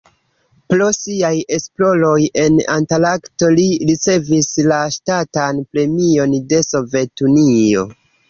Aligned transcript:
Pro 0.71 0.85
siaj 0.97 1.33
esploroj 1.57 2.13
en 2.43 2.57
Antarkto 2.77 3.51
li 3.59 3.67
ricevis 3.91 4.49
la 4.71 4.81
Ŝtatan 4.95 5.61
Premion 5.75 6.35
de 6.55 6.65
Sovetunio. 6.71 7.85